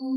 [0.00, 0.08] Hoy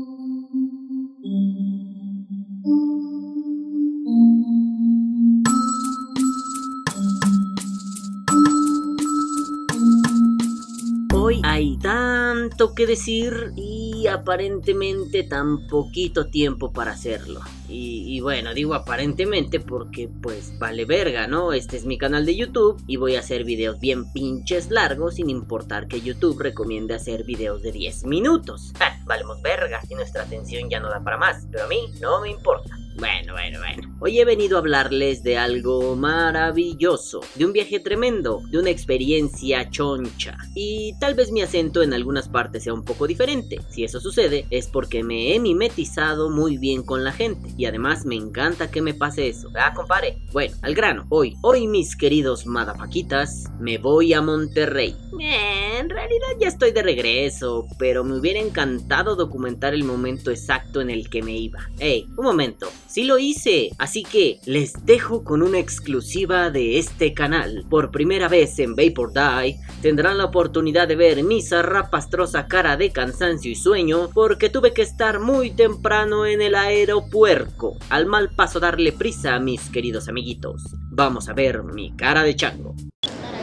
[11.44, 13.73] hay tanto que decir y
[14.08, 17.40] aparentemente tan poquito tiempo para hacerlo.
[17.68, 21.52] Y, y, bueno, digo aparentemente porque pues vale verga, ¿no?
[21.52, 25.30] Este es mi canal de YouTube y voy a hacer videos bien pinches largos sin
[25.30, 28.72] importar que YouTube recomiende hacer videos de 10 minutos.
[28.78, 29.00] ¡Ja!
[29.06, 32.30] Valemos verga y nuestra atención ya no da para más, pero a mí no me
[32.30, 32.76] importa.
[32.96, 33.83] Bueno, bueno, bueno.
[34.06, 39.70] Hoy he venido a hablarles de algo maravilloso, de un viaje tremendo, de una experiencia
[39.70, 40.36] choncha.
[40.54, 43.60] Y tal vez mi acento en algunas partes sea un poco diferente.
[43.70, 47.48] Si eso sucede, es porque me he mimetizado muy bien con la gente.
[47.56, 49.48] Y además me encanta que me pase eso.
[49.56, 50.18] Ah, compare.
[50.32, 51.06] Bueno, al grano.
[51.08, 54.94] Hoy, hoy mis queridos madafaquitas, me voy a Monterrey.
[55.18, 60.82] Eh, en realidad ya estoy de regreso, pero me hubiera encantado documentar el momento exacto
[60.82, 61.70] en el que me iba.
[61.78, 62.68] Ey, un momento.
[62.86, 67.64] Sí lo hice, así que les dejo con una exclusiva de este canal.
[67.70, 72.90] Por primera vez en Vapor Die tendrán la oportunidad de ver mi zarrapastrosa cara de
[72.90, 77.74] cansancio y sueño porque tuve que estar muy temprano en el aeropuerto.
[77.90, 80.62] Al mal paso darle prisa a mis queridos amiguitos.
[80.90, 82.74] Vamos a ver mi cara de chango.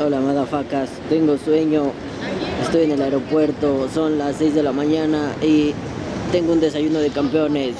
[0.03, 1.91] Hola madafacas, tengo sueño,
[2.63, 5.73] estoy en el aeropuerto, son las 6 de la mañana y
[6.31, 7.75] tengo un desayuno de campeones.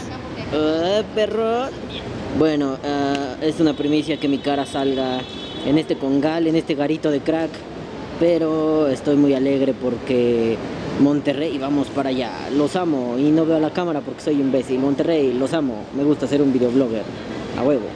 [0.54, 1.70] Uh, perro.
[2.38, 5.20] Bueno, uh, es una primicia que mi cara salga
[5.66, 7.52] en este congal, en este garito de crack.
[8.20, 10.56] Pero estoy muy alegre porque
[11.00, 12.32] Monterrey, vamos para allá.
[12.56, 14.80] Los amo y no veo la cámara porque soy imbécil.
[14.80, 15.86] Monterrey, los amo.
[15.96, 17.04] Me gusta ser un videoblogger.
[17.58, 17.88] A huevo.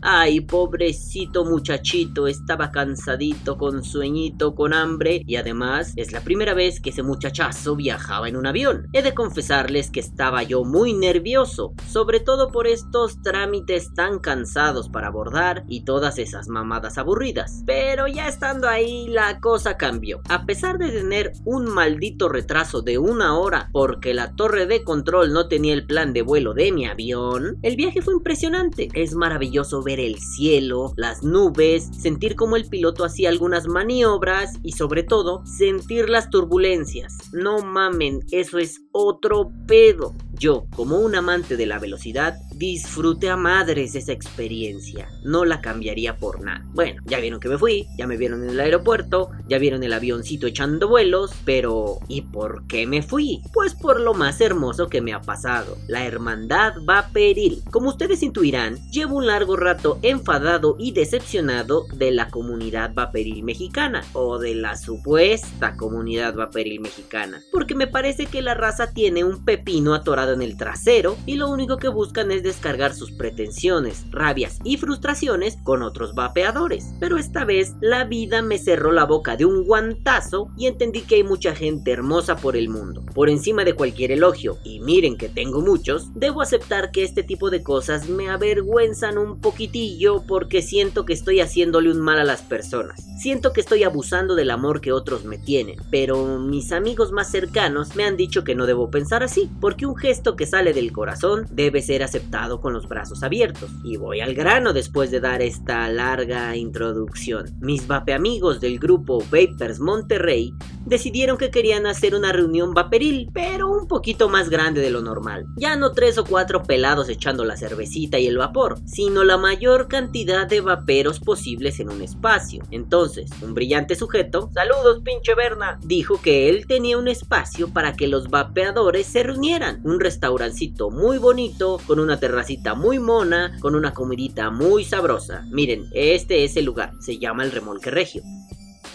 [0.00, 6.80] Ay, pobrecito muchachito, estaba cansadito, con sueñito, con hambre y además es la primera vez
[6.80, 8.86] que ese muchachazo viajaba en un avión.
[8.92, 14.88] He de confesarles que estaba yo muy nervioso, sobre todo por estos trámites tan cansados
[14.88, 17.64] para abordar y todas esas mamadas aburridas.
[17.66, 20.20] Pero ya estando ahí la cosa cambió.
[20.28, 25.32] A pesar de tener un maldito retraso de una hora porque la torre de control
[25.32, 28.88] no tenía el plan de vuelo de mi avión, el viaje fue impresionante.
[28.94, 34.72] Es maravilloso ver el cielo, las nubes, sentir como el piloto hacía algunas maniobras y
[34.72, 37.16] sobre todo sentir las turbulencias.
[37.32, 40.14] No mamen, eso es otro pedo.
[40.34, 45.08] Yo, como un amante de la velocidad, disfruté a madres esa experiencia.
[45.22, 46.64] No la cambiaría por nada.
[46.74, 49.92] Bueno, ya vieron que me fui, ya me vieron en el aeropuerto, ya vieron el
[49.92, 53.40] avioncito echando vuelos, pero ¿y por qué me fui?
[53.52, 57.62] Pues por lo más hermoso que me ha pasado, la hermandad vaporil.
[57.70, 64.02] Como ustedes intuirán, llevo un largo rato enfadado y decepcionado de la comunidad vaporil mexicana,
[64.12, 69.44] o de la supuesta comunidad vaporil mexicana, porque me parece que la raza tiene un
[69.44, 74.58] pepino atorado en el trasero y lo único que buscan es descargar sus pretensiones, rabias
[74.64, 76.86] y frustraciones con otros vapeadores.
[76.98, 81.16] Pero esta vez la vida me cerró la boca de un guantazo y entendí que
[81.16, 83.04] hay mucha gente hermosa por el mundo.
[83.14, 87.50] Por encima de cualquier elogio, y miren que tengo muchos, debo aceptar que este tipo
[87.50, 92.42] de cosas me avergüenzan un poquitillo porque siento que estoy haciéndole un mal a las
[92.42, 93.04] personas.
[93.18, 97.94] Siento que estoy abusando del amor que otros me tienen, pero mis amigos más cercanos
[97.96, 101.46] me han dicho que no debo pensar así, porque un gesto que sale del corazón
[101.50, 103.70] debe ser aceptado con los brazos abiertos.
[103.84, 107.56] Y voy al grano después de dar esta larga introducción.
[107.60, 110.52] Mis vape amigos del grupo Vapers Monterrey
[110.86, 115.46] decidieron que querían hacer una reunión vaporil, pero un poquito más grande de lo normal.
[115.56, 119.88] Ya no tres o cuatro pelados echando la cervecita y el vapor, sino la mayor
[119.88, 122.62] cantidad de vaperos posibles en un espacio.
[122.70, 128.06] Entonces, un brillante sujeto, saludos pinche Berna, dijo que él tenía un espacio para que
[128.06, 129.80] los vapeadores se reunieran.
[129.84, 135.46] Un restaurancito muy bonito, con una terracita muy mona, con una comidita muy sabrosa.
[135.50, 138.22] Miren, este es el lugar, se llama el Remolque Regio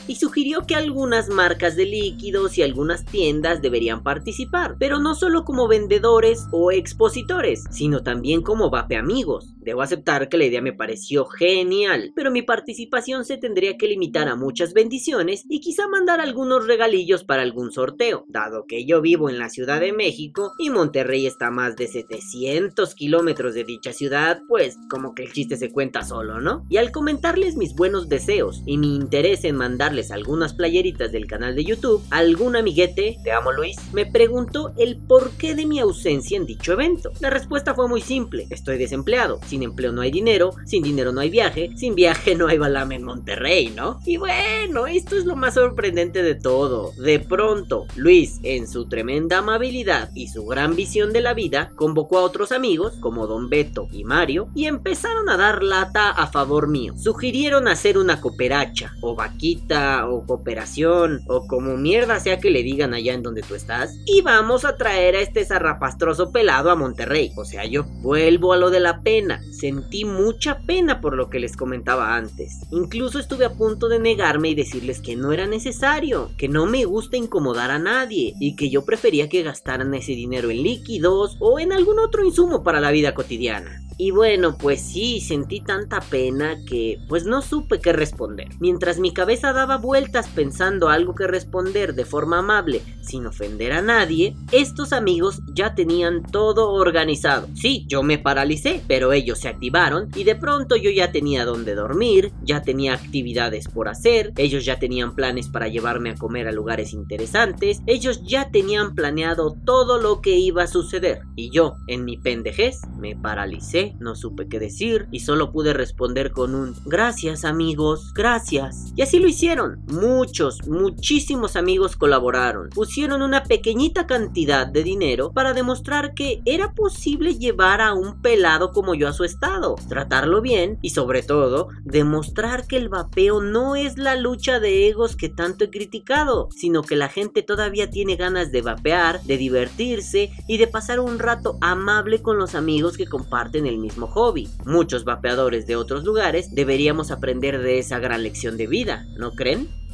[0.08, 5.44] y sugirió que algunas marcas de líquidos y algunas tiendas deberían participar, pero no solo
[5.44, 9.54] como vendedores o expositores, sino también como vape amigos.
[9.58, 14.28] Debo aceptar que la idea me pareció genial, pero mi participación se tendría que limitar
[14.28, 19.30] a muchas bendiciones y quizá mandar algunos regalillos para algún sorteo, dado que yo vivo
[19.30, 23.94] en la Ciudad de México y Monterrey está a más de 700 kilómetros de dicha
[23.94, 26.66] ciudad, pues como que el chiste se cuenta solo, ¿no?
[26.70, 31.56] Y al comentarles mis buenos deseos y mi interés en mandar algunas playeritas del canal
[31.56, 36.46] de YouTube, algún amiguete, te amo Luis, me preguntó el porqué de mi ausencia en
[36.46, 37.12] dicho evento.
[37.20, 41.22] La respuesta fue muy simple, estoy desempleado, sin empleo no hay dinero, sin dinero no
[41.22, 44.00] hay viaje, sin viaje no hay balame en Monterrey, ¿no?
[44.06, 46.92] Y bueno, esto es lo más sorprendente de todo.
[46.98, 52.18] De pronto, Luis, en su tremenda amabilidad y su gran visión de la vida, convocó
[52.18, 56.68] a otros amigos, como Don Beto y Mario, y empezaron a dar lata a favor
[56.68, 56.94] mío.
[56.98, 62.94] Sugirieron hacer una cooperacha, o vaquita, o cooperación, o como mierda sea que le digan
[62.94, 67.32] allá en donde tú estás, y vamos a traer a este zarrapastroso pelado a Monterrey.
[67.38, 69.42] O sea, yo vuelvo a lo de la pena.
[69.52, 72.62] Sentí mucha pena por lo que les comentaba antes.
[72.72, 76.86] Incluso estuve a punto de negarme y decirles que no era necesario, que no me
[76.86, 81.60] gusta incomodar a nadie, y que yo prefería que gastaran ese dinero en líquidos o
[81.60, 83.80] en algún otro insumo para la vida cotidiana.
[83.98, 88.48] Y bueno, pues sí, sentí tanta pena que pues no supe qué responder.
[88.60, 93.82] Mientras mi cabeza daba vueltas pensando algo que responder de forma amable, sin ofender a
[93.82, 97.48] nadie, estos amigos ya tenían todo organizado.
[97.56, 101.76] Sí, yo me paralicé, pero ellos se activaron y de pronto yo ya tenía donde
[101.76, 106.52] dormir, ya tenía actividades por hacer, ellos ya tenían planes para llevarme a comer a
[106.52, 111.22] lugares interesantes, ellos ya tenían planeado todo lo que iba a suceder.
[111.36, 113.54] Y yo, en mi pendejez, me paralicé
[114.00, 118.94] no supe qué decir y solo pude responder con un gracias amigos, gracias.
[118.96, 119.63] Y así lo hicieron.
[119.88, 122.70] Muchos, muchísimos amigos colaboraron.
[122.70, 128.72] Pusieron una pequeñita cantidad de dinero para demostrar que era posible llevar a un pelado
[128.72, 133.76] como yo a su estado, tratarlo bien y sobre todo demostrar que el vapeo no
[133.76, 138.16] es la lucha de egos que tanto he criticado, sino que la gente todavía tiene
[138.16, 143.08] ganas de vapear, de divertirse y de pasar un rato amable con los amigos que
[143.08, 144.50] comparten el mismo hobby.
[144.66, 149.34] Muchos vapeadores de otros lugares deberíamos aprender de esa gran lección de vida, ¿no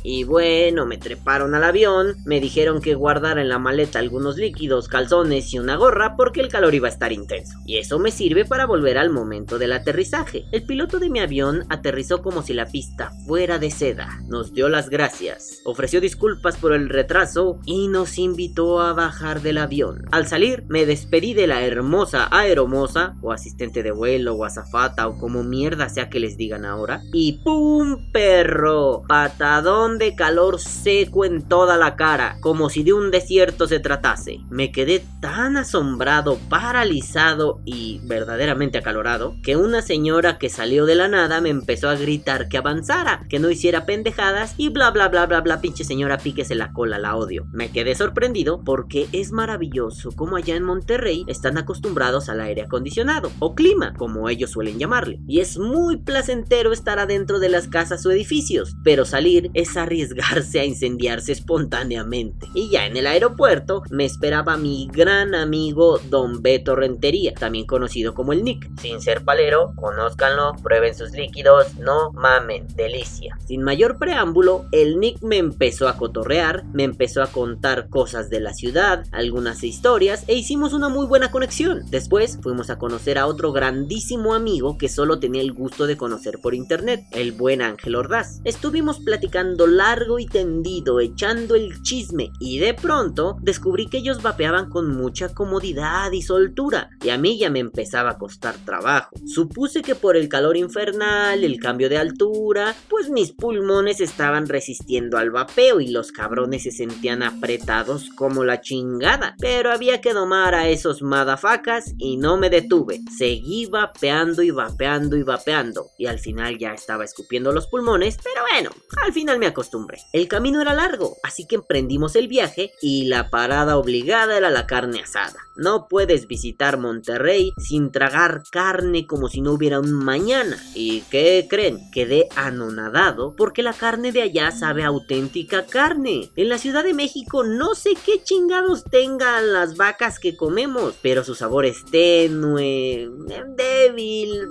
[0.04, 4.88] Y bueno, me treparon al avión, me dijeron que guardara en la maleta algunos líquidos,
[4.88, 7.58] calzones y una gorra porque el calor iba a estar intenso.
[7.66, 10.46] Y eso me sirve para volver al momento del aterrizaje.
[10.52, 14.22] El piloto de mi avión aterrizó como si la pista fuera de seda.
[14.28, 19.58] Nos dio las gracias, ofreció disculpas por el retraso y nos invitó a bajar del
[19.58, 20.06] avión.
[20.12, 25.18] Al salir, me despedí de la hermosa aeromosa, o asistente de vuelo, o azafata, o
[25.18, 27.02] como mierda sea que les digan ahora.
[27.12, 28.12] Y ¡pum!
[28.12, 29.04] perro,
[29.50, 34.42] de calor seco en toda la cara, como si de un desierto se tratase.
[34.52, 41.08] Me quedé tan asombrado, paralizado y verdaderamente acalorado, que una señora que salió de la
[41.08, 45.26] nada me empezó a gritar que avanzara, que no hiciera pendejadas y bla bla bla
[45.26, 47.48] bla bla, pinche señora píquese la cola, la odio.
[47.52, 53.32] Me quedé sorprendido porque es maravilloso como allá en Monterrey están acostumbrados al aire acondicionado,
[53.40, 58.06] o clima, como ellos suelen llamarle, y es muy placentero estar adentro de las casas
[58.06, 62.48] o edificios, pero salir es arriesgarse a incendiarse espontáneamente.
[62.54, 68.14] Y ya en el aeropuerto me esperaba mi gran amigo Don Beto Rentería, también conocido
[68.14, 68.70] como el Nick.
[68.80, 73.38] Sin ser palero, conózcanlo, prueben sus líquidos, no mamen, delicia.
[73.48, 78.40] Sin mayor preámbulo, el Nick me empezó a cotorrear, me empezó a contar cosas de
[78.40, 81.84] la ciudad, algunas historias e hicimos una muy buena conexión.
[81.90, 86.40] Después fuimos a conocer a otro grandísimo amigo que solo tenía el gusto de conocer
[86.42, 88.42] por internet, el buen Ángel Ordaz.
[88.44, 89.29] Estuvimos platicando
[89.68, 95.34] largo y tendido echando el chisme y de pronto descubrí que ellos vapeaban con mucha
[95.34, 99.16] comodidad y soltura y a mí ya me empezaba a costar trabajo.
[99.26, 105.18] Supuse que por el calor infernal, el cambio de altura, pues mis pulmones estaban resistiendo
[105.18, 109.36] al vapeo y los cabrones se sentían apretados como la chingada.
[109.40, 113.02] Pero había que domar a esos madafacas y no me detuve.
[113.18, 118.42] Seguí vapeando y vapeando y vapeando y al final ya estaba escupiendo los pulmones, pero
[118.50, 118.70] bueno,
[119.10, 119.98] al final me acostumbré.
[120.14, 124.68] El camino era largo, así que emprendimos el viaje y la parada obligada era la
[124.68, 125.40] carne asada.
[125.56, 130.58] No puedes visitar Monterrey sin tragar carne como si no hubiera un mañana.
[130.76, 131.90] ¿Y qué creen?
[131.92, 136.30] Quedé anonadado porque la carne de allá sabe auténtica carne.
[136.36, 141.24] En la Ciudad de México no sé qué chingados tengan las vacas que comemos, pero
[141.24, 143.10] su sabor es tenue,
[143.58, 144.50] débil,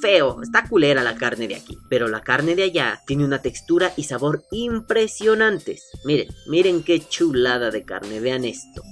[0.00, 0.42] feo.
[0.42, 1.78] Está culera la carne de aquí.
[1.88, 3.53] Pero la carne de allá tiene una textura
[3.96, 5.90] y sabor impresionantes.
[6.04, 8.82] Miren, miren qué chulada de carne, vean esto.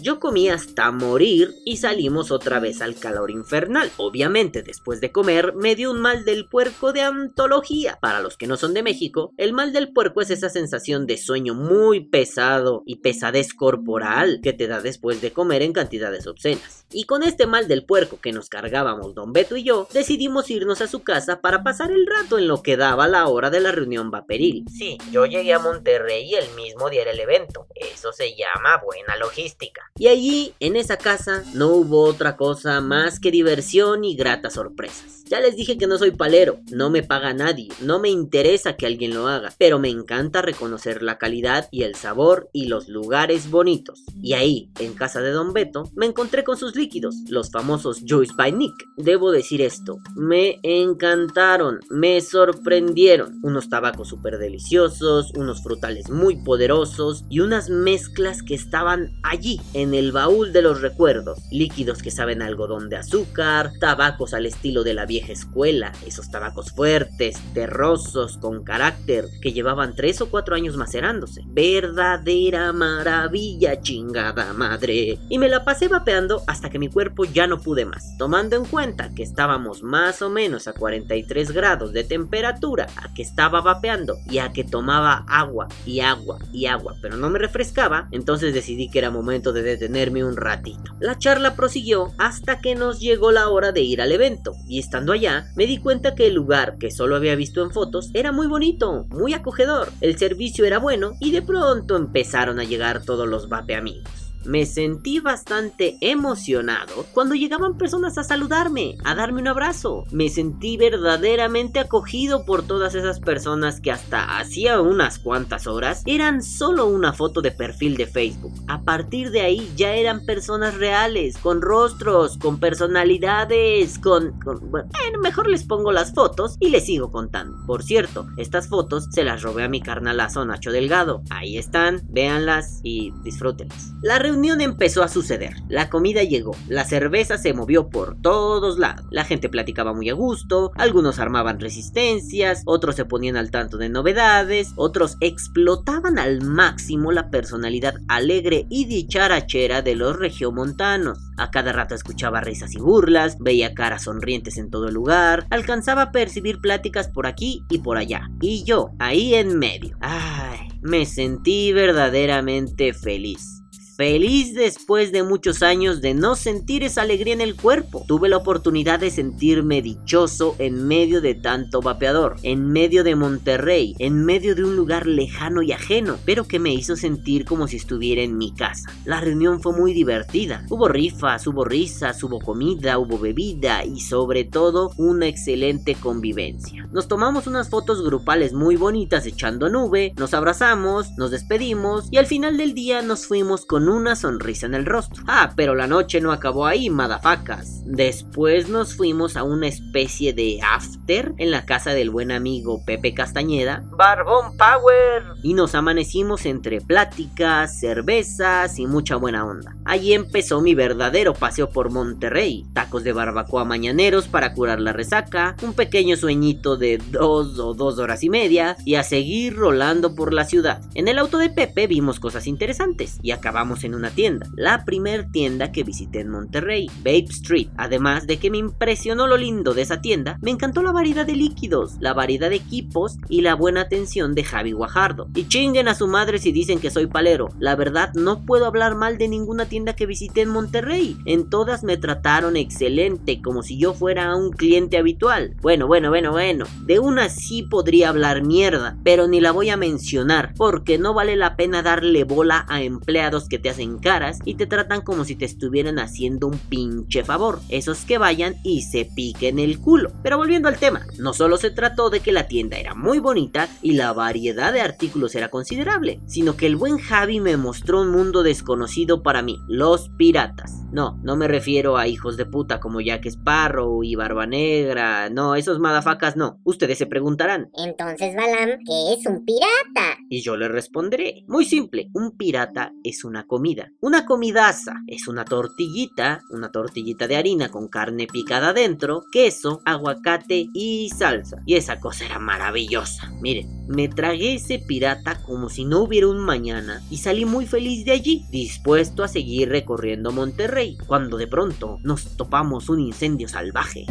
[0.00, 3.90] Yo comí hasta morir y salimos otra vez al calor infernal.
[3.96, 7.98] Obviamente, después de comer, me dio un mal del puerco de antología.
[8.00, 11.18] Para los que no son de México, el mal del puerco es esa sensación de
[11.18, 16.86] sueño muy pesado y pesadez corporal que te da después de comer en cantidades obscenas.
[16.90, 20.80] Y con este mal del puerco que nos cargábamos don Beto y yo, decidimos irnos
[20.80, 23.72] a su casa para pasar el rato en lo que daba la hora de la
[23.72, 24.64] reunión vaperil.
[24.70, 27.66] Sí, yo llegué a Monterrey el mismo día del evento.
[27.74, 29.87] Eso se llama buena logística.
[29.96, 35.17] Y allí, en esa casa, no hubo otra cosa más que diversión y gratas sorpresas.
[35.30, 38.86] Ya les dije que no soy palero, no me paga nadie, no me interesa que
[38.86, 43.50] alguien lo haga, pero me encanta reconocer la calidad y el sabor y los lugares
[43.50, 44.04] bonitos.
[44.22, 48.32] Y ahí, en casa de Don Beto, me encontré con sus líquidos, los famosos Juice
[48.38, 48.72] by Nick.
[48.96, 53.38] Debo decir esto, me encantaron, me sorprendieron.
[53.42, 59.92] Unos tabacos súper deliciosos, unos frutales muy poderosos y unas mezclas que estaban allí, en
[59.92, 61.38] el baúl de los recuerdos.
[61.50, 66.72] Líquidos que saben algodón de azúcar, tabacos al estilo de la vieja escuela, esos tabacos
[66.72, 71.42] fuertes, terrosos, con carácter, que llevaban tres o cuatro años macerándose.
[71.46, 75.18] Verdadera maravilla, chingada madre.
[75.28, 78.16] Y me la pasé vapeando hasta que mi cuerpo ya no pude más.
[78.18, 83.22] Tomando en cuenta que estábamos más o menos a 43 grados de temperatura, a que
[83.22, 88.08] estaba vapeando y a que tomaba agua y agua y agua, pero no me refrescaba,
[88.12, 90.94] entonces decidí que era momento de detenerme un ratito.
[91.00, 95.07] La charla prosiguió hasta que nos llegó la hora de ir al evento, y estando
[95.12, 98.46] allá, me di cuenta que el lugar que solo había visto en fotos era muy
[98.46, 103.48] bonito, muy acogedor, el servicio era bueno y de pronto empezaron a llegar todos los
[103.48, 110.04] vape amigos me sentí bastante emocionado cuando llegaban personas a saludarme, a darme un abrazo.
[110.10, 116.42] Me sentí verdaderamente acogido por todas esas personas que hasta hacía unas cuantas horas eran
[116.42, 118.52] solo una foto de perfil de Facebook.
[118.68, 124.38] A partir de ahí ya eran personas reales, con rostros, con personalidades, con...
[124.40, 127.58] bueno, mejor les pongo las fotos y les sigo contando.
[127.66, 131.22] Por cierto, estas fotos se las robé a mi carnalazo Nacho Delgado.
[131.30, 133.92] Ahí están, véanlas y disfrútenlas.
[134.02, 135.54] La reunión empezó a suceder.
[135.68, 139.06] La comida llegó, la cerveza se movió por todos lados.
[139.10, 143.88] La gente platicaba muy a gusto, algunos armaban resistencias, otros se ponían al tanto de
[143.88, 151.18] novedades, otros explotaban al máximo la personalidad alegre y dicharachera de los regiomontanos.
[151.38, 156.02] A cada rato escuchaba risas y burlas, veía caras sonrientes en todo el lugar, alcanzaba
[156.02, 158.30] a percibir pláticas por aquí y por allá.
[158.42, 159.96] Y yo, ahí en medio.
[160.00, 163.57] Ay, me sentí verdaderamente feliz.
[163.98, 168.04] Feliz después de muchos años de no sentir esa alegría en el cuerpo.
[168.06, 173.96] Tuve la oportunidad de sentirme dichoso en medio de tanto vapeador, en medio de Monterrey,
[173.98, 177.74] en medio de un lugar lejano y ajeno, pero que me hizo sentir como si
[177.74, 178.88] estuviera en mi casa.
[179.04, 180.64] La reunión fue muy divertida.
[180.70, 186.88] Hubo rifas, hubo risas, hubo comida, hubo bebida y sobre todo una excelente convivencia.
[186.92, 192.26] Nos tomamos unas fotos grupales muy bonitas echando nube, nos abrazamos, nos despedimos y al
[192.26, 195.22] final del día nos fuimos con una sonrisa en el rostro.
[195.26, 197.82] Ah, pero la noche no acabó ahí, madafacas.
[197.84, 203.14] Después nos fuimos a una especie de after en la casa del buen amigo Pepe
[203.14, 203.84] Castañeda.
[203.96, 205.22] Barbón Power.
[205.42, 209.76] Y nos amanecimos entre pláticas, cervezas y mucha buena onda.
[209.84, 212.66] Allí empezó mi verdadero paseo por Monterrey.
[212.74, 217.98] Tacos de barbacoa mañaneros para curar la resaca, un pequeño sueñito de dos o dos
[217.98, 220.82] horas y media y a seguir rolando por la ciudad.
[220.94, 225.30] En el auto de Pepe vimos cosas interesantes y acabamos en una tienda, la primer
[225.30, 227.68] tienda que visité en Monterrey, Babe Street.
[227.76, 231.36] Además de que me impresionó lo lindo de esa tienda, me encantó la variedad de
[231.36, 235.28] líquidos, la variedad de equipos y la buena atención de Javi Guajardo.
[235.34, 237.48] Y chinguen a su madre si dicen que soy palero.
[237.58, 241.16] La verdad no puedo hablar mal de ninguna tienda que visité en Monterrey.
[241.24, 245.56] En todas me trataron excelente, como si yo fuera un cliente habitual.
[245.60, 246.66] Bueno, bueno, bueno, bueno.
[246.84, 251.36] De una sí podría hablar mierda, pero ni la voy a mencionar, porque no vale
[251.36, 255.36] la pena darle bola a empleados que te hacen caras y te tratan como si
[255.36, 257.60] te estuvieran haciendo un pinche favor.
[257.68, 260.12] Esos que vayan y se piquen el culo.
[260.22, 263.68] Pero volviendo al tema, no solo se trató de que la tienda era muy bonita
[263.82, 268.10] y la variedad de artículos era considerable, sino que el buen Javi me mostró un
[268.10, 270.72] mundo desconocido para mí, los piratas.
[270.90, 275.28] No, no me refiero a hijos de puta como Jack Sparrow y Barba Negra.
[275.28, 276.60] No, esos madafacas no.
[276.64, 277.70] Ustedes se preguntarán.
[277.74, 280.18] Entonces, Balam, ¿qué es un pirata?
[280.30, 281.44] Y yo les responderé.
[281.46, 283.90] Muy simple, un pirata es una comida.
[284.00, 290.68] Una comidaza es una tortillita, una tortillita de harina con carne picada adentro, queso, aguacate
[290.72, 291.60] y salsa.
[291.66, 293.32] Y esa cosa era maravillosa.
[293.40, 298.04] Miren, me tragué ese pirata como si no hubiera un mañana y salí muy feliz
[298.04, 304.06] de allí, dispuesto a seguir recorriendo Monterrey, cuando de pronto nos topamos un incendio salvaje.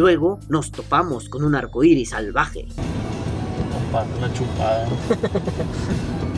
[0.00, 2.66] Luego nos topamos con un arco iris salvaje.
[3.92, 4.88] La chupada.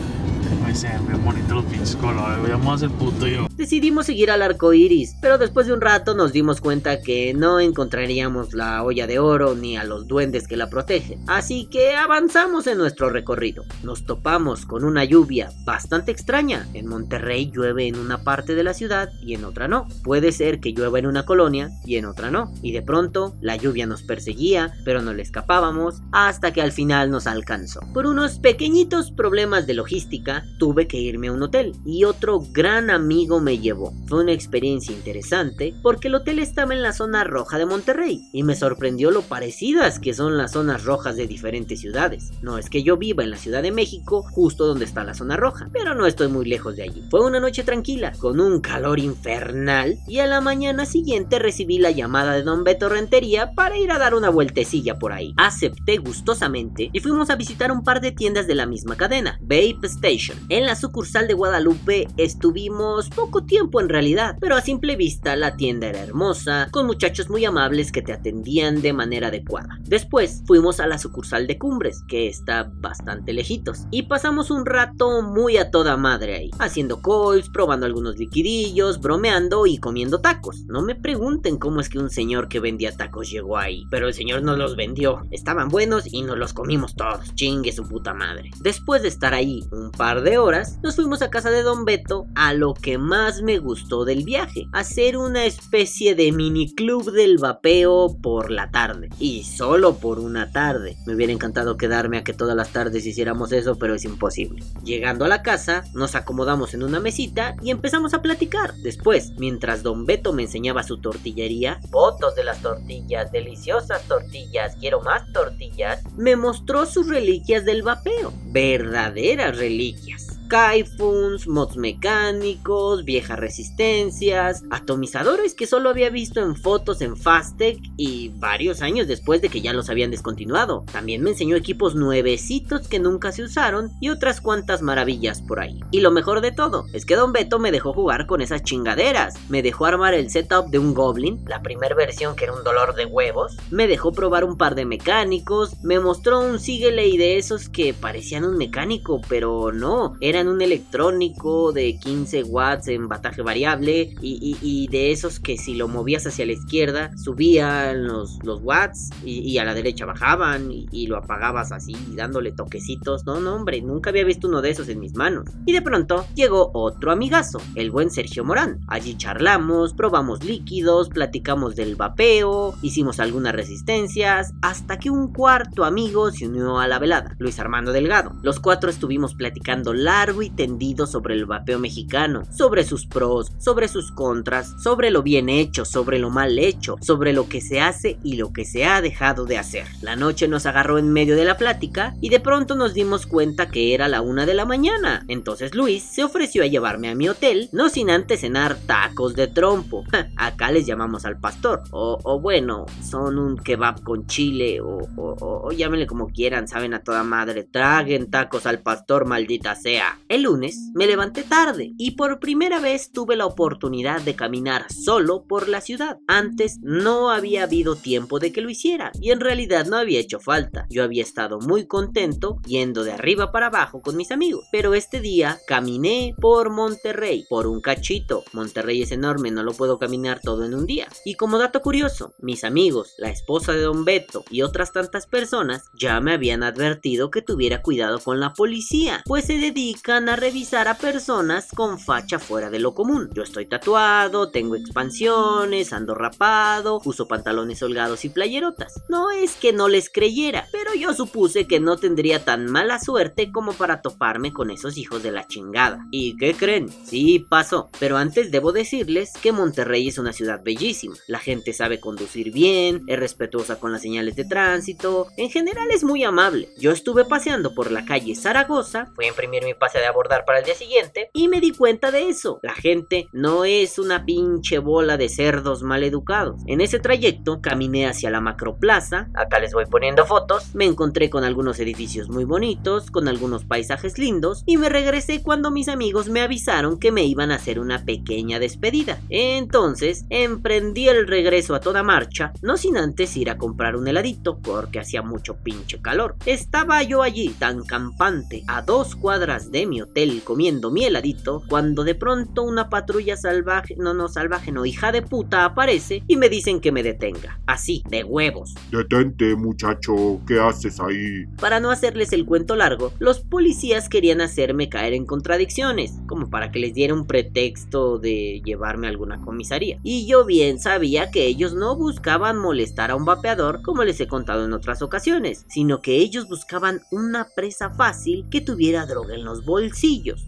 [0.81, 1.13] Bien
[1.49, 3.47] los pinches colores, puto yo.
[3.55, 7.59] Decidimos seguir al arco iris, pero después de un rato nos dimos cuenta que no
[7.59, 11.23] encontraríamos la olla de oro ni a los duendes que la protegen.
[11.27, 13.63] Así que avanzamos en nuestro recorrido.
[13.83, 16.67] Nos topamos con una lluvia bastante extraña.
[16.73, 19.87] En Monterrey llueve en una parte de la ciudad y en otra no.
[20.03, 22.51] Puede ser que llueva en una colonia y en otra no.
[22.63, 27.11] Y de pronto la lluvia nos perseguía, pero no le escapábamos hasta que al final
[27.11, 27.81] nos alcanzó.
[27.93, 32.89] Por unos pequeñitos problemas de logística, tuve que irme a un hotel y otro gran
[32.89, 33.91] amigo me llevó.
[34.07, 38.43] Fue una experiencia interesante porque el hotel estaba en la zona roja de Monterrey y
[38.43, 42.31] me sorprendió lo parecidas que son las zonas rojas de diferentes ciudades.
[42.41, 45.35] No es que yo viva en la Ciudad de México, justo donde está la zona
[45.35, 47.03] roja, pero no estoy muy lejos de allí.
[47.11, 51.91] Fue una noche tranquila, con un calor infernal y a la mañana siguiente recibí la
[51.91, 55.33] llamada de Don Beto Rentería para ir a dar una vueltecilla por ahí.
[55.35, 59.87] Acepté gustosamente y fuimos a visitar un par de tiendas de la misma cadena, Vape
[59.87, 60.37] Station.
[60.53, 65.55] En la sucursal de Guadalupe estuvimos poco tiempo en realidad, pero a simple vista la
[65.55, 69.79] tienda era hermosa, con muchachos muy amables que te atendían de manera adecuada.
[69.81, 75.23] Después fuimos a la sucursal de Cumbres, que está bastante lejitos, y pasamos un rato
[75.23, 80.65] muy a toda madre ahí, haciendo calls, probando algunos liquidillos, bromeando y comiendo tacos.
[80.67, 84.13] No me pregunten cómo es que un señor que vendía tacos llegó ahí, pero el
[84.13, 85.23] señor nos los vendió.
[85.31, 88.51] Estaban buenos y nos los comimos todos, chingue su puta madre.
[88.61, 92.27] Después de estar ahí un par de horas, nos fuimos a casa de Don Beto
[92.35, 97.37] a lo que más me gustó del viaje, hacer una especie de mini club del
[97.37, 99.09] vapeo por la tarde.
[99.19, 100.97] Y solo por una tarde.
[101.05, 104.63] Me hubiera encantado quedarme a que todas las tardes hiciéramos eso, pero es imposible.
[104.83, 108.73] Llegando a la casa, nos acomodamos en una mesita y empezamos a platicar.
[108.75, 115.01] Después, mientras Don Beto me enseñaba su tortillería, fotos de las tortillas, deliciosas tortillas, quiero
[115.01, 118.33] más tortillas, me mostró sus reliquias del vapeo.
[118.51, 120.32] Verdaderas reliquias.
[120.53, 128.29] Kaifuns, mods mecánicos, viejas resistencias, atomizadores que solo había visto en fotos en Fastec y
[128.37, 130.85] varios años después de que ya los habían descontinuado.
[130.91, 135.79] También me enseñó equipos nuevecitos que nunca se usaron y otras cuantas maravillas por ahí.
[135.89, 139.33] Y lo mejor de todo es que Don Beto me dejó jugar con esas chingaderas.
[139.49, 142.93] Me dejó armar el setup de un Goblin, la primera versión que era un dolor
[142.93, 143.57] de huevos.
[143.71, 145.81] Me dejó probar un par de mecánicos.
[145.81, 151.71] Me mostró un Sigeley de esos que parecían un mecánico, pero no, eran un electrónico
[151.71, 156.51] de 15 watts en bataje variable y, de esos que si lo movías hacia la
[156.51, 161.95] izquierda subían los, los watts y, y a la derecha bajaban y lo apagabas así
[162.15, 163.25] dándole toquecitos.
[163.25, 165.45] No, no, hombre, nunca había visto uno de esos en mis manos.
[165.65, 168.79] Y de pronto llegó otro amigazo, el buen Sergio Morán.
[168.87, 176.31] Allí charlamos, probamos líquidos, platicamos del vapeo, hicimos algunas resistencias, hasta que un cuarto amigo
[176.31, 178.33] se unió a la velada, Luis Armando Delgado.
[178.41, 183.87] Los cuatro estuvimos platicando largo y tendido sobre el vapeo mexicano, sobre sus pros, sobre
[183.87, 188.17] sus contras, sobre lo bien hecho, sobre lo mal hecho, sobre lo que se hace
[188.23, 189.85] y lo que se ha dejado de hacer.
[190.01, 193.69] La noche nos agarró en medio de la plática y de pronto nos dimos cuenta
[193.69, 195.23] que era la una de la mañana.
[195.27, 199.47] Entonces Luis se ofreció a llevarme a mi hotel, no sin antes cenar tacos de
[199.47, 200.03] trompo.
[200.37, 201.83] Acá les llamamos al pastor.
[201.91, 207.23] O, bueno, son un kebab con chile o- o llámenle como quieran, saben a toda
[207.23, 207.63] madre.
[207.63, 210.12] Traguen tacos al pastor, maldita sea.
[210.29, 215.45] El lunes me levanté tarde y por primera vez tuve la oportunidad de caminar solo
[215.47, 216.17] por la ciudad.
[216.27, 220.39] Antes no había habido tiempo de que lo hiciera y en realidad no había hecho
[220.39, 220.87] falta.
[220.89, 224.65] Yo había estado muy contento yendo de arriba para abajo con mis amigos.
[224.71, 228.43] Pero este día caminé por Monterrey, por un cachito.
[228.53, 231.07] Monterrey es enorme, no lo puedo caminar todo en un día.
[231.25, 235.85] Y como dato curioso, mis amigos, la esposa de Don Beto y otras tantas personas
[235.99, 240.89] ya me habían advertido que tuviera cuidado con la policía, pues se dedican a revisar
[240.89, 243.29] a personas con facha fuera de lo común.
[243.33, 249.01] Yo estoy tatuado, tengo expansiones, ando rapado, uso pantalones holgados y playerotas.
[249.07, 253.49] No es que no les creyera, pero yo supuse que no tendría tan mala suerte
[253.51, 256.05] como para toparme con esos hijos de la chingada.
[256.11, 256.89] ¿Y qué creen?
[257.05, 257.89] Sí, pasó.
[257.97, 261.15] Pero antes debo decirles que Monterrey es una ciudad bellísima.
[261.27, 266.03] La gente sabe conducir bien, es respetuosa con las señales de tránsito, en general es
[266.03, 266.67] muy amable.
[266.77, 270.65] Yo estuve paseando por la calle Zaragoza, fui a imprimir mi de abordar para el
[270.65, 272.59] día siguiente y me di cuenta de eso.
[272.63, 276.61] La gente no es una pinche bola de cerdos mal educados.
[276.67, 281.43] En ese trayecto caminé hacia la macroplaza, acá les voy poniendo fotos, me encontré con
[281.43, 286.41] algunos edificios muy bonitos, con algunos paisajes lindos y me regresé cuando mis amigos me
[286.41, 289.19] avisaron que me iban a hacer una pequeña despedida.
[289.29, 294.59] Entonces emprendí el regreso a toda marcha, no sin antes ir a comprar un heladito
[294.59, 296.35] porque hacía mucho pinche calor.
[296.45, 302.03] Estaba yo allí tan campante a dos cuadras de mi hotel comiendo mi heladito cuando
[302.03, 306.49] de pronto una patrulla salvaje, no no salvaje no hija de puta aparece y me
[306.49, 307.59] dicen que me detenga.
[307.65, 308.75] Así, de huevos.
[308.91, 311.45] Detente, muchacho, ¿qué haces ahí?
[311.59, 316.71] Para no hacerles el cuento largo, los policías querían hacerme caer en contradicciones, como para
[316.71, 319.99] que les diera un pretexto de llevarme a alguna comisaría.
[320.03, 324.27] Y yo bien sabía que ellos no buscaban molestar a un vapeador como les he
[324.27, 329.43] contado en otras ocasiones, sino que ellos buscaban una presa fácil que tuviera droga en
[329.43, 329.72] los bolsillos.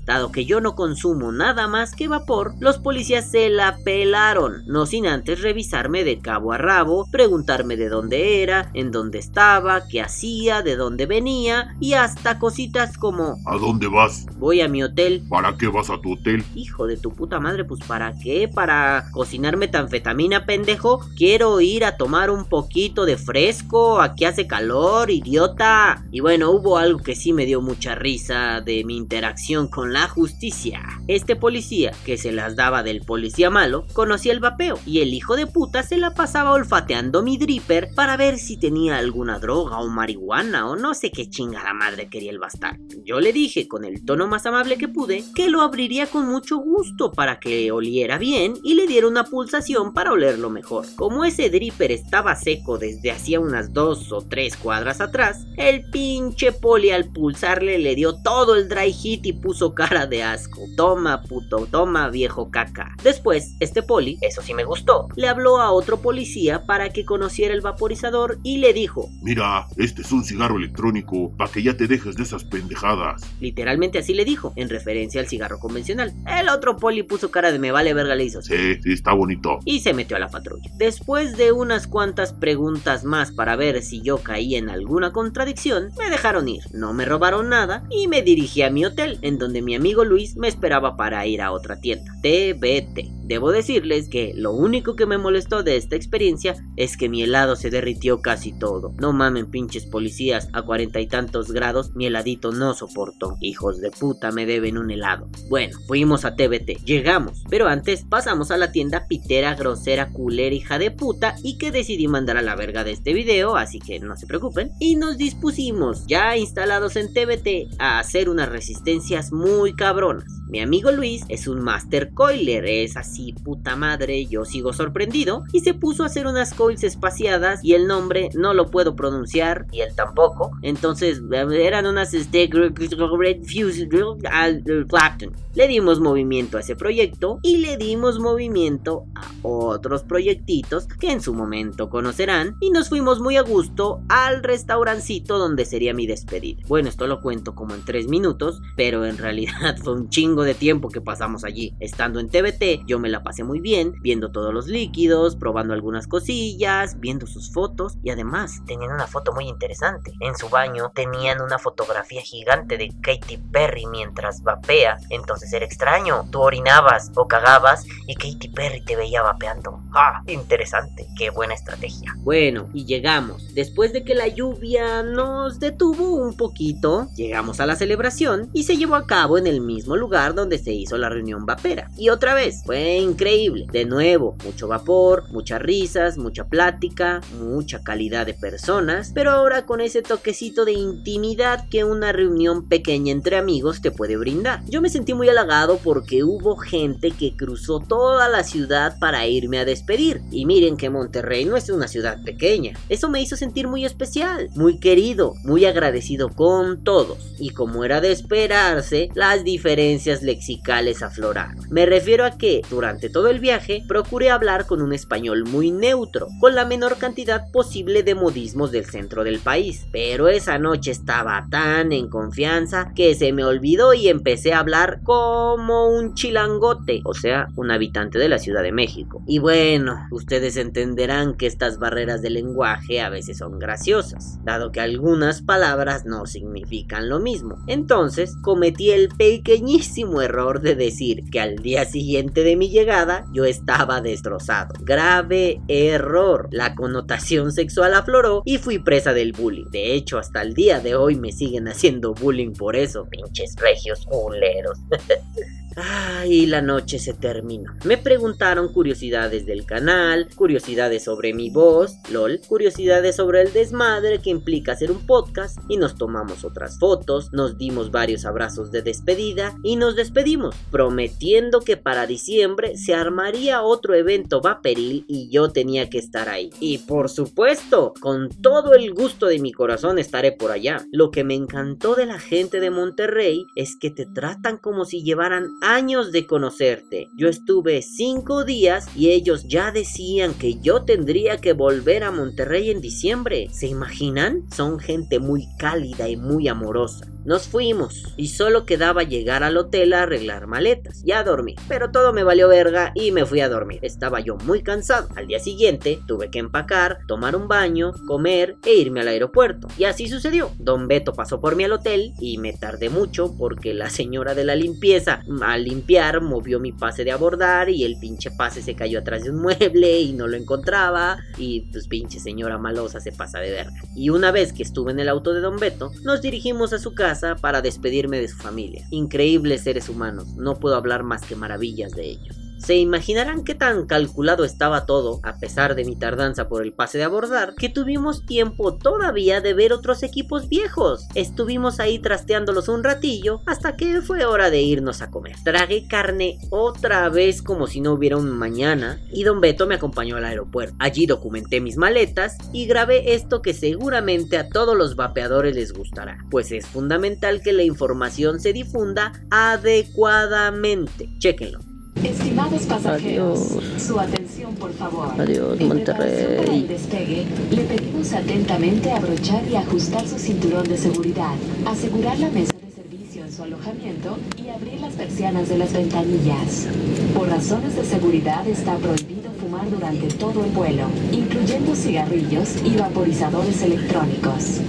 [0.06, 4.86] Dado que yo no consumo nada más que vapor, los policías se la pelaron, no
[4.86, 10.02] sin antes revisarme de cabo a rabo, preguntarme de dónde era, en dónde estaba, qué
[10.02, 14.26] hacía, de dónde venía y hasta cositas como ¿A dónde vas?
[14.38, 15.24] voy a mi hotel.
[15.30, 16.44] ¿Para qué vas a tu hotel?
[16.56, 18.48] Hijo de tu puta madre, pues ¿para qué?
[18.48, 21.00] ¿Para cocinarme tanfetamina, pendejo?
[21.18, 26.04] Quiero ir a tomar un poquito de fresco, aquí hace calor, idiota.
[26.12, 30.10] Y bueno, hubo algo que sí me dio mucha risa de mi interacción con la
[30.10, 30.82] justicia.
[31.08, 35.38] Este policía, que se las daba del policía malo, conocía el vapeo y el hijo
[35.38, 39.88] de puta se la pasaba olfateando mi dripper para ver si tenía alguna droga o
[39.88, 42.78] marihuana o no sé qué chingada madre quería el bastar.
[43.06, 46.58] Yo le dije con el tono más amable que pude que lo abriría con mucho
[46.58, 50.88] gusto para que oliera bien y le diera una pulsación para olerlo mejor.
[50.97, 56.51] Como ese dripper estaba seco desde hacía unas dos o tres cuadras atrás, el pinche
[56.51, 60.62] poli al pulsarle le dio todo el dry hit y puso cara de asco.
[60.76, 62.96] Toma puto, toma viejo caca.
[63.04, 67.54] Después, este poli, eso sí me gustó, le habló a otro policía para que conociera
[67.54, 71.86] el vaporizador y le dijo, Mira, este es un cigarro electrónico, para que ya te
[71.86, 73.22] dejes de esas pendejadas.
[73.39, 76.12] literalmente así le dijo, en referencia al cigarro convencional.
[76.26, 78.41] El otro poli puso cara de me vale verga, le hizo.
[78.41, 79.60] Sí, sí, está bonito.
[79.65, 80.72] y se metió a la patrulla.
[80.78, 86.10] Después de unas cuantas preguntas más para ver si yo caía en alguna contradicción, me
[86.10, 89.76] dejaron ir, no me robaron nada y me dirigí a mi hotel, en donde mi
[89.76, 93.25] amigo Luis me esperaba para ir a otra tienda, TBT.
[93.26, 97.56] Debo decirles que lo único que me molestó de esta experiencia es que mi helado
[97.56, 98.94] se derritió casi todo.
[99.00, 103.38] No mamen pinches policías, a cuarenta y tantos grados mi heladito no soportó.
[103.42, 105.28] Hijos de puta me deben un helado.
[105.50, 110.78] Bueno, fuimos a TBT, llegamos, pero antes pasamos a la tienda pitera, grosera, culera, hija
[110.78, 114.16] de puta y que decidí mandar a la verga de este video, así que no
[114.18, 114.72] se preocupen.
[114.80, 120.26] Y nos dispusimos, ya instalados en TBT, a hacer unas resistencias muy cabronas.
[120.48, 125.62] Mi amigo Luis es un master coiler, es así puta madre, yo sigo sorprendido, y
[125.62, 129.82] se puso a hacer unas coils espaciadas y el nombre no lo puedo pronunciar y
[129.82, 130.52] él tampoco.
[130.62, 133.90] Entonces eran unas este, Red Fuse
[134.32, 135.34] al Clapton.
[135.56, 141.22] Le dimos movimiento a ese proyecto y le dimos movimiento a otros proyectitos que en
[141.22, 146.62] su momento conocerán y nos fuimos muy a gusto al restaurancito donde sería mi despedida.
[146.68, 150.56] Bueno, esto lo cuento como en 3 minutos, pero en realidad fue un chingo de
[150.56, 151.76] tiempo que pasamos allí.
[151.80, 156.08] Estando en TBT, yo me la pasé muy bien, viendo todos los líquidos, probando algunas
[156.08, 160.13] cosillas, viendo sus fotos y además tenían una foto muy interesante.
[160.19, 166.28] En su baño tenían una fotografía gigante de Katy Perry mientras vapea, entonces era extraño.
[166.32, 169.82] Tú orinabas o cagabas y Katy Perry te veía vapeando.
[169.93, 170.21] ¡Ah!
[170.28, 172.15] Interesante, qué buena estrategia.
[172.17, 173.54] Bueno, y llegamos.
[173.54, 178.78] Después de que la lluvia nos detuvo un poquito, llegamos a la celebración y se
[178.78, 181.90] llevó a cabo en el mismo lugar donde se hizo la reunión vapera.
[181.98, 183.68] Y otra vez, fue increíble.
[183.72, 189.82] De nuevo, mucho vapor, muchas risas, mucha plática, mucha calidad de personas, pero ahora con
[189.82, 194.62] ese toquecito de intimidad que una reunión pequeña entre amigos te puede brindar.
[194.68, 199.60] Yo me sentí muy halagado porque hubo gente que cruzó toda la ciudad para irme
[199.60, 200.22] a despedir.
[200.32, 202.78] Y miren que Monterrey no es una ciudad pequeña.
[202.90, 207.18] Eso me hizo sentir muy especial, muy querido, muy agradecido con todos.
[207.40, 211.65] Y como era de esperarse, las diferencias fallas lexicales afloraron.
[211.69, 216.28] Me refiero a que, durante todo el viaje, procuré hablar con un español muy neutro,
[216.39, 219.86] con la menor cantidad posible de modismos del centro del país.
[219.91, 225.01] Pero esa noche estaba tan en confianza que se me olvidó y empecé a hablar
[225.04, 229.21] como un chilangote, o sea, un habitante de la Ciudad de México.
[229.28, 234.82] Y bueno, ustedes entenderán que estas barreras de lenguaje a veces son graciosas, dado que
[234.82, 237.58] algunas palabras no significan lo mismo.
[237.67, 243.46] Entonces, cometí el pequeñísimo error de decir que al día siguiente de mi llegada yo
[243.46, 244.74] estaba destrozado.
[244.80, 246.48] Grave error.
[246.52, 249.70] La connotación sexual afloró y fui presa del bullying.
[249.72, 253.06] De hecho, hasta el día de hoy me siguen haciendo bullying por eso.
[253.10, 254.80] Pinches regios culeros.
[255.78, 257.74] Ay, la noche se terminó.
[257.84, 264.30] Me preguntaron curiosidades del canal, curiosidades sobre mi voz, lol, curiosidades sobre el desmadre que
[264.30, 269.58] implica hacer un podcast y nos tomamos otras fotos, nos dimos varios abrazos de despedida
[269.64, 275.90] y nos despedimos, prometiendo que para diciembre se armaría otro evento vaporil y yo tenía
[275.90, 276.52] que estar ahí.
[276.62, 280.86] Y por supuesto, con todo el gusto de mi corazón estaré por allá.
[280.94, 285.04] Lo que me encantó de la gente de Monterrey es que te tratan como si
[285.04, 287.10] llevaran años de conocerte.
[287.17, 292.69] Yo estuve cinco días y ellos ya decían que yo tendría que volver a Monterrey
[292.69, 293.49] en diciembre.
[293.51, 294.43] ¿Se imaginan?
[294.51, 297.14] Son gente muy cálida y muy amorosa.
[297.26, 301.56] Nos fuimos y solo quedaba llegar al hotel a arreglar maletas y a dormir.
[301.68, 303.80] Pero todo me valió verga y me fui a dormir.
[303.82, 305.10] Estaba yo muy cansado.
[305.16, 309.68] Al día siguiente tuve que empacar, tomar un baño, comer e irme al aeropuerto.
[309.76, 310.52] Y así sucedió.
[310.60, 314.46] Don Beto pasó por mí al hotel y me tardé mucho porque la señora de
[314.46, 319.00] la limpieza al limpiar movió mi pase de abordar y el pinche pase se cayó
[319.00, 321.18] atrás de un mueble y no lo encontraba.
[321.40, 323.82] Y pues pinche señora malosa se pasa de verga.
[323.96, 326.94] Y una vez que estuve en el auto de Don Beto, nos dirigimos a su
[326.94, 328.88] casa para despedirme de su familia.
[328.91, 332.45] Increíbles seres humanos, no puedo hablar más que maravillas de ellos.
[332.65, 336.97] Se imaginarán qué tan calculado estaba todo, a pesar de mi tardanza por el pase
[336.97, 341.08] de abordar, que tuvimos tiempo todavía de ver otros equipos viejos.
[341.13, 345.36] Estuvimos ahí trasteándolos un ratillo hasta que fue hora de irnos a comer.
[345.43, 350.15] Tragué carne otra vez como si no hubiera un mañana y don Beto me acompañó
[350.17, 350.75] al aeropuerto.
[350.80, 356.17] Allí documenté mis maletas y grabé esto que seguramente a todos los vapeadores les gustará,
[356.32, 361.10] pues es fundamental que la información se difunda adecuadamente.
[361.19, 361.75] Chequenlo.
[362.04, 363.82] Estimados pasajeros, Adiós.
[363.82, 365.10] su atención por favor.
[365.20, 366.60] Adiós, En preparación para Monterrey.
[366.62, 371.34] el despegue, le pedimos atentamente abrochar y ajustar su cinturón de seguridad,
[371.66, 376.68] asegurar la mesa de servicio en su alojamiento y abrir las persianas de las ventanillas.
[377.16, 383.62] Por razones de seguridad está prohibido fumar durante todo el vuelo, incluyendo cigarrillos y vaporizadores
[383.64, 384.60] electrónicos.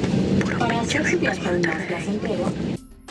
[0.59, 2.45] Para hacer su viaje más placentero,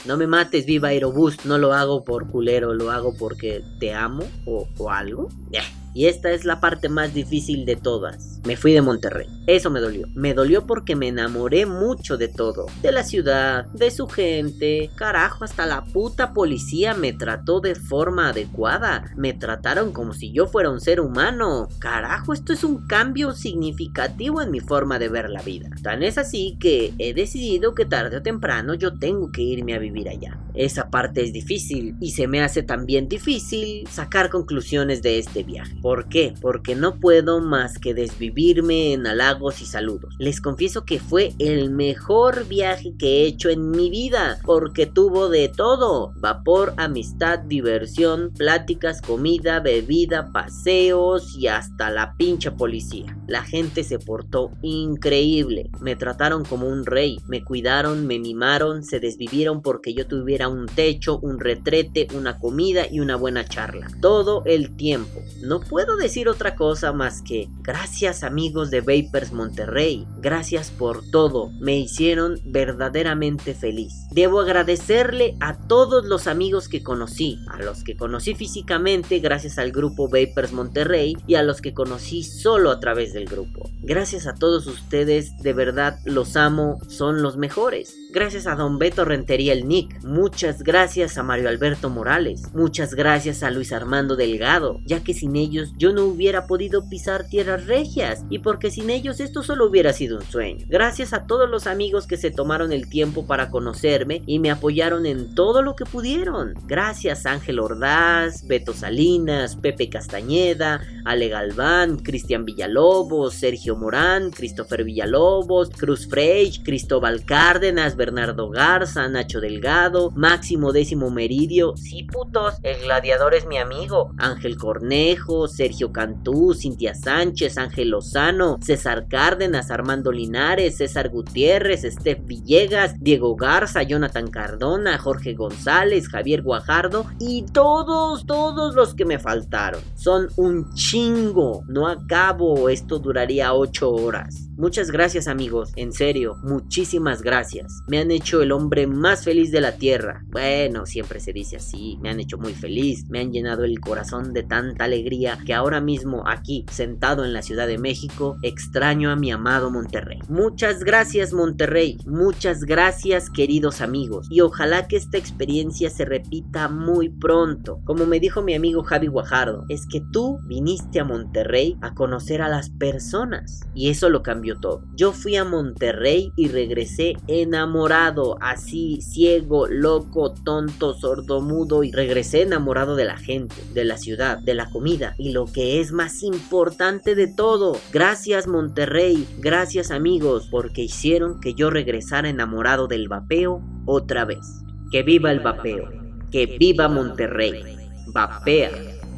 [0.05, 1.45] No me mates, viva Aerobús.
[1.45, 5.29] No lo hago por culero, lo hago porque te amo o, o algo.
[5.49, 5.63] Ya.
[5.95, 8.41] Y esta es la parte más difícil de todas.
[8.45, 9.27] Me fui de Monterrey.
[9.47, 10.10] Eso me dolió.
[10.13, 12.65] Me dolió porque me enamoré mucho de todo.
[12.81, 14.91] De la ciudad, de su gente.
[14.95, 19.13] Carajo, hasta la puta policía me trató de forma adecuada.
[19.15, 21.69] Me trataron como si yo fuera un ser humano.
[21.79, 25.69] Carajo, esto es un cambio significativo en mi forma de ver la vida.
[25.81, 29.79] Tan es así que he decidido que tarde o temprano yo tengo que irme a
[29.79, 30.38] vivir allá.
[30.55, 35.73] Esa parte es difícil y se me hace también difícil sacar conclusiones de este viaje.
[35.85, 36.33] ¿Por qué?
[36.41, 40.15] Porque no puedo más que desvivirme en halagos y saludos.
[40.17, 45.29] Les confieso que fue el mejor viaje que he hecho en mi vida, porque tuvo
[45.29, 46.11] de todo.
[46.15, 53.15] Vapor, amistad, diversión, pláticas, comida, bebida, paseos y hasta la pincha policía.
[53.27, 55.69] La gente se portó increíble.
[55.81, 60.65] Me trataron como un rey, me cuidaron, me mimaron, se desvivieron porque yo tuviera un
[60.65, 63.87] techo, un retrete, una comida y una buena charla.
[64.01, 65.21] Todo el tiempo.
[65.43, 65.74] No puedo
[66.05, 70.05] decir otra cosa más que gracias amigos de Vapers Monterrey.
[70.21, 71.49] Gracias por todo.
[71.59, 73.93] Me hicieron verdaderamente feliz.
[74.11, 79.71] Debo agradecerle a todos los amigos que conocí, a los que conocí físicamente gracias al
[79.71, 83.69] grupo Vapers Monterrey y a los que conocí solo a través del grupo.
[83.81, 87.97] Gracias a todos ustedes, de verdad los amo, son los mejores.
[88.11, 90.01] Gracias a Don Beto Rentería el Nick.
[90.03, 92.53] Muchas gracias a Mario Alberto Morales.
[92.53, 97.28] Muchas gracias a Luis Armando Delgado, ya que sin ellos yo no hubiera podido pisar
[97.28, 100.65] tierras regias y porque sin ellos esto solo hubiera sido un sueño.
[100.69, 105.06] Gracias a todos los amigos que se tomaron el tiempo para conocerme y me apoyaron
[105.06, 106.54] en todo lo que pudieron.
[106.65, 115.69] Gracias Ángel Ordaz, Beto Salinas, Pepe Castañeda, Ale Galván, Cristian Villalobos, Sergio Morán, Christopher Villalobos,
[115.69, 123.34] Cruz Frey, Cristóbal Cárdenas, Bernardo Garza, Nacho Delgado, Máximo Décimo Meridio, sí putos, el gladiador
[123.34, 130.77] es mi amigo, Ángel Cornejo, Sergio Cantú, Cintia Sánchez, Ángel Lozano, César Cárdenas, Armando Linares,
[130.77, 138.75] César Gutiérrez, Steph Villegas, Diego Garza, Jonathan Cardona, Jorge González, Javier Guajardo y todos, todos
[138.75, 139.81] los que me faltaron.
[139.95, 144.49] Son un chingo, no acabo, esto duraría 8 horas.
[144.58, 147.84] Muchas gracias amigos, en serio, muchísimas gracias.
[147.88, 150.23] Me han hecho el hombre más feliz de la tierra.
[150.27, 154.31] Bueno, siempre se dice así, me han hecho muy feliz, me han llenado el corazón
[154.31, 159.15] de tanta alegría que ahora mismo aquí, sentado en la Ciudad de México, extraño a
[159.15, 160.19] mi amado Monterrey.
[160.29, 167.09] Muchas gracias Monterrey, muchas gracias queridos amigos y ojalá que esta experiencia se repita muy
[167.09, 167.79] pronto.
[167.85, 172.41] Como me dijo mi amigo Javi Guajardo, es que tú viniste a Monterrey a conocer
[172.41, 174.83] a las personas y eso lo cambió todo.
[174.95, 182.95] Yo fui a Monterrey y regresé enamorado, así ciego, loco, tonto, sordomudo y regresé enamorado
[182.95, 187.27] de la gente, de la ciudad, de la comida lo que es más importante de
[187.27, 187.77] todo.
[187.91, 194.63] Gracias Monterrey, gracias amigos, porque hicieron que yo regresara enamorado del vapeo otra vez.
[194.91, 195.89] Que viva el vapeo,
[196.31, 197.63] que viva Monterrey.
[198.07, 198.71] Vapea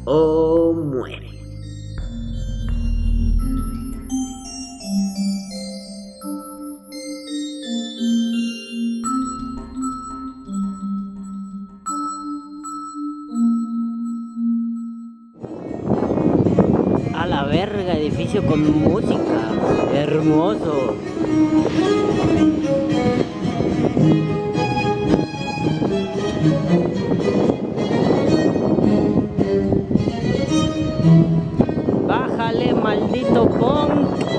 [0.04, 1.37] o muere.
[18.36, 19.50] con música.
[19.94, 20.96] Hermoso.
[32.06, 34.37] Bájale, maldito punk.